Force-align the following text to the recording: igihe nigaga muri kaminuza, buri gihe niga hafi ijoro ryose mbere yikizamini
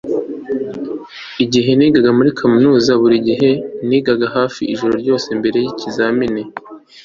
igihe 1.43 1.71
nigaga 1.75 2.09
muri 2.17 2.29
kaminuza, 2.39 2.91
buri 3.01 3.17
gihe 3.27 3.49
niga 3.87 4.13
hafi 4.35 4.61
ijoro 4.73 4.93
ryose 5.01 5.27
mbere 5.39 5.57
yikizamini 5.65 6.41